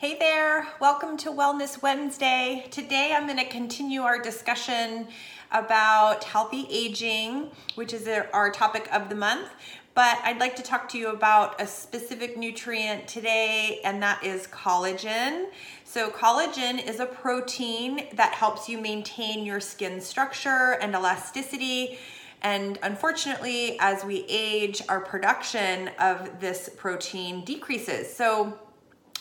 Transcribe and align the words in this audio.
Hey 0.00 0.16
there, 0.18 0.66
welcome 0.80 1.18
to 1.18 1.30
Wellness 1.30 1.82
Wednesday. 1.82 2.66
Today 2.70 3.12
I'm 3.14 3.26
going 3.26 3.38
to 3.38 3.44
continue 3.44 4.00
our 4.00 4.18
discussion 4.18 5.08
about 5.52 6.24
healthy 6.24 6.66
aging, 6.70 7.50
which 7.74 7.92
is 7.92 8.08
our 8.32 8.50
topic 8.50 8.88
of 8.94 9.10
the 9.10 9.14
month. 9.14 9.50
But 9.94 10.16
I'd 10.24 10.40
like 10.40 10.56
to 10.56 10.62
talk 10.62 10.88
to 10.92 10.98
you 10.98 11.10
about 11.10 11.60
a 11.60 11.66
specific 11.66 12.38
nutrient 12.38 13.08
today, 13.08 13.82
and 13.84 14.02
that 14.02 14.24
is 14.24 14.46
collagen. 14.46 15.48
So, 15.84 16.08
collagen 16.08 16.82
is 16.82 16.98
a 16.98 17.04
protein 17.04 18.06
that 18.14 18.32
helps 18.32 18.70
you 18.70 18.78
maintain 18.78 19.44
your 19.44 19.60
skin 19.60 20.00
structure 20.00 20.78
and 20.80 20.94
elasticity. 20.94 21.98
And 22.40 22.78
unfortunately, 22.82 23.76
as 23.80 24.02
we 24.02 24.24
age, 24.30 24.80
our 24.88 25.00
production 25.00 25.90
of 25.98 26.40
this 26.40 26.70
protein 26.74 27.44
decreases. 27.44 28.10
So, 28.16 28.58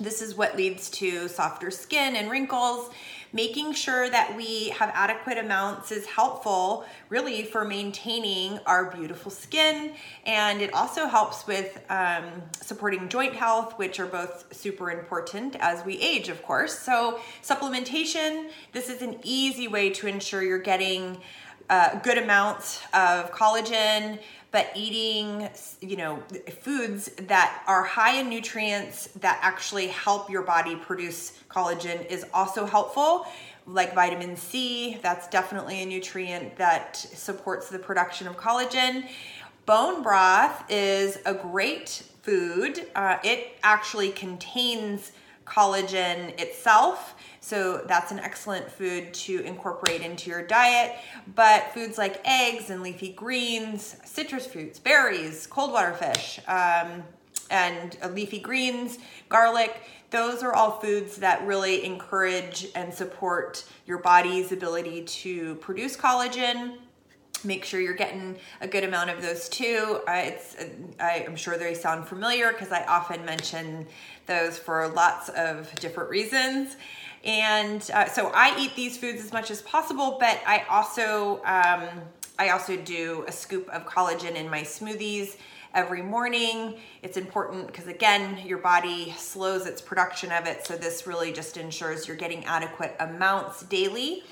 this 0.00 0.20
is 0.22 0.34
what 0.34 0.56
leads 0.56 0.90
to 0.90 1.28
softer 1.28 1.70
skin 1.70 2.16
and 2.16 2.30
wrinkles. 2.30 2.90
Making 3.32 3.72
sure 3.72 4.08
that 4.10 4.36
we 4.36 4.68
have 4.70 4.92
adequate 4.94 5.38
amounts 5.38 5.90
is 5.90 6.06
helpful, 6.06 6.84
really, 7.08 7.42
for 7.42 7.64
maintaining 7.64 8.60
our 8.64 8.92
beautiful 8.92 9.32
skin. 9.32 9.94
And 10.24 10.62
it 10.62 10.72
also 10.72 11.06
helps 11.06 11.44
with 11.44 11.80
um, 11.90 12.24
supporting 12.60 13.08
joint 13.08 13.34
health, 13.34 13.76
which 13.76 13.98
are 13.98 14.06
both 14.06 14.54
super 14.54 14.92
important 14.92 15.56
as 15.58 15.84
we 15.84 15.98
age, 15.98 16.28
of 16.28 16.44
course. 16.44 16.78
So, 16.78 17.18
supplementation 17.42 18.50
this 18.72 18.88
is 18.88 19.02
an 19.02 19.18
easy 19.24 19.66
way 19.66 19.90
to 19.90 20.06
ensure 20.06 20.42
you're 20.42 20.58
getting 20.58 21.20
uh, 21.70 21.98
good 22.00 22.18
amounts 22.18 22.82
of 22.92 23.30
collagen 23.32 24.18
but 24.50 24.70
eating 24.76 25.48
you 25.80 25.96
know 25.96 26.22
foods 26.60 27.10
that 27.22 27.62
are 27.66 27.82
high 27.82 28.20
in 28.20 28.28
nutrients 28.28 29.08
that 29.20 29.38
actually 29.42 29.88
help 29.88 30.30
your 30.30 30.42
body 30.42 30.76
produce 30.76 31.42
collagen 31.48 32.06
is 32.06 32.24
also 32.32 32.64
helpful 32.64 33.26
like 33.66 33.94
vitamin 33.94 34.36
C. 34.36 34.98
That's 35.02 35.28
definitely 35.28 35.82
a 35.82 35.86
nutrient 35.86 36.56
that 36.56 36.96
supports 36.96 37.68
the 37.68 37.78
production 37.78 38.26
of 38.26 38.36
collagen. 38.36 39.08
Bone 39.66 40.02
broth 40.02 40.64
is 40.68 41.18
a 41.24 41.34
great 41.34 42.02
food. 42.22 42.86
Uh, 42.94 43.18
it 43.24 43.58
actually 43.62 44.10
contains 44.10 45.12
collagen 45.44 46.38
itself. 46.40 47.14
So 47.40 47.82
that's 47.86 48.10
an 48.10 48.18
excellent 48.18 48.70
food 48.70 49.12
to 49.14 49.40
incorporate 49.40 50.00
into 50.00 50.30
your 50.30 50.42
diet. 50.42 50.96
But 51.34 51.72
foods 51.74 51.98
like 51.98 52.20
eggs 52.24 52.70
and 52.70 52.82
leafy 52.82 53.12
greens, 53.12 53.96
citrus 54.04 54.46
fruits, 54.46 54.78
berries, 54.78 55.46
cold 55.46 55.72
water 55.72 55.92
fish, 55.92 56.40
um, 56.48 57.02
and 57.50 57.96
uh, 58.02 58.08
leafy 58.08 58.38
greens, 58.38 58.98
garlic, 59.28 59.82
those 60.10 60.42
are 60.42 60.54
all 60.54 60.78
foods 60.78 61.16
that 61.16 61.44
really 61.44 61.84
encourage 61.84 62.68
and 62.74 62.94
support 62.94 63.64
your 63.84 63.98
body's 63.98 64.52
ability 64.52 65.02
to 65.02 65.56
produce 65.56 65.96
collagen 65.96 66.78
make 67.44 67.64
sure 67.64 67.80
you're 67.80 67.94
getting 67.94 68.36
a 68.60 68.68
good 68.68 68.84
amount 68.84 69.10
of 69.10 69.22
those 69.22 69.48
too. 69.48 70.00
Uh, 70.08 70.22
it's 70.24 70.56
I, 71.00 71.24
am 71.26 71.36
sure 71.36 71.56
they 71.56 71.74
sound 71.74 72.06
familiar 72.06 72.52
because 72.52 72.72
I 72.72 72.84
often 72.84 73.24
mention 73.24 73.86
those 74.26 74.58
for 74.58 74.88
lots 74.88 75.28
of 75.30 75.74
different 75.76 76.10
reasons. 76.10 76.76
And 77.24 77.88
uh, 77.94 78.06
so 78.06 78.30
I 78.34 78.56
eat 78.58 78.76
these 78.76 78.96
foods 78.96 79.24
as 79.24 79.32
much 79.32 79.50
as 79.50 79.62
possible, 79.62 80.18
but 80.20 80.40
I 80.46 80.64
also 80.68 81.42
um, 81.44 82.02
I 82.38 82.50
also 82.50 82.76
do 82.76 83.24
a 83.28 83.32
scoop 83.32 83.68
of 83.70 83.86
collagen 83.86 84.34
in 84.34 84.50
my 84.50 84.62
smoothies 84.62 85.36
every 85.72 86.02
morning. 86.02 86.76
It's 87.02 87.16
important 87.16 87.66
because 87.66 87.86
again, 87.86 88.46
your 88.46 88.58
body 88.58 89.14
slows 89.16 89.66
its 89.66 89.80
production 89.80 90.32
of 90.32 90.46
it, 90.46 90.66
so 90.66 90.76
this 90.76 91.06
really 91.06 91.32
just 91.32 91.56
ensures 91.56 92.06
you're 92.06 92.16
getting 92.16 92.44
adequate 92.44 92.94
amounts 93.00 93.62
daily. 93.62 94.24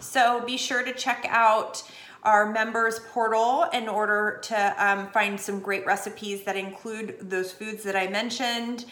So 0.00 0.42
be 0.44 0.56
sure 0.56 0.84
to 0.84 0.92
check 0.92 1.26
out 1.28 1.82
our 2.22 2.50
members 2.50 3.00
portal 3.12 3.66
in 3.72 3.88
order 3.88 4.40
to 4.42 4.74
um, 4.78 5.08
find 5.08 5.40
some 5.40 5.60
great 5.60 5.86
recipes 5.86 6.42
that 6.44 6.56
include 6.56 7.16
those 7.20 7.52
foods 7.52 7.82
that 7.82 7.96
I 7.96 8.08
mentioned 8.08 8.84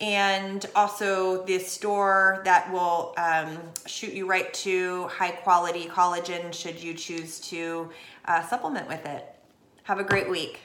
and 0.00 0.66
also 0.74 1.44
the 1.44 1.58
store 1.58 2.42
that 2.44 2.70
will 2.72 3.14
um, 3.16 3.58
shoot 3.86 4.12
you 4.12 4.26
right 4.26 4.52
to 4.54 5.06
high 5.08 5.30
quality 5.30 5.86
collagen 5.86 6.52
should 6.52 6.82
you 6.82 6.94
choose 6.94 7.38
to 7.40 7.90
uh, 8.26 8.42
supplement 8.46 8.88
with 8.88 9.06
it. 9.06 9.34
Have 9.84 9.98
a 9.98 10.04
great 10.04 10.28
week. 10.28 10.60